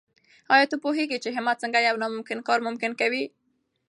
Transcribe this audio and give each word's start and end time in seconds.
آیا 0.53 0.65
ته 0.71 0.77
پوهېږې 0.83 1.17
چې 1.23 1.29
همت 1.37 1.57
څنګه 1.63 1.79
یو 1.87 1.95
ناممکن 2.01 2.39
کار 2.47 2.59
ممکن 2.67 2.91
کوي؟ 3.01 3.23